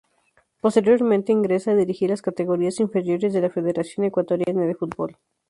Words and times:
Posteriormente 0.61 1.31
ingresa 1.31 1.69
a 1.69 1.75
dirigir 1.75 2.09
las 2.09 2.23
categorías 2.23 2.79
inferiores 2.79 3.33
de 3.33 3.41
la 3.41 3.51
Federación 3.51 4.03
Ecuatoriana 4.07 4.63
de 4.63 4.73
Fútbol. 4.73 5.15